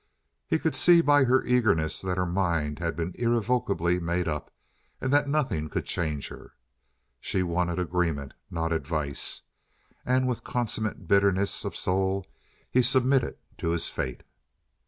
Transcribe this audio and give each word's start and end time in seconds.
He 0.47 0.57
could 0.57 0.75
see 0.75 1.01
by 1.01 1.25
her 1.25 1.43
eagerness 1.45 2.01
that 2.01 2.17
her 2.17 2.25
mind 2.25 2.79
had 2.79 2.95
been 2.95 3.13
irrevocably 3.19 3.99
made 3.99 4.27
up, 4.27 4.49
and 4.99 5.13
that 5.13 5.29
nothing 5.29 5.69
could 5.69 5.85
change 5.85 6.29
her. 6.29 6.53
She 7.19 7.43
wanted 7.43 7.77
agreement, 7.77 8.33
not 8.49 8.73
advice. 8.73 9.43
And 10.03 10.27
with 10.27 10.43
consummate 10.43 11.07
bitterness 11.07 11.65
of 11.65 11.75
soul 11.75 12.25
he 12.67 12.81
submitted 12.81 13.37
to 13.59 13.69
his 13.69 13.89
fate. 13.89 14.23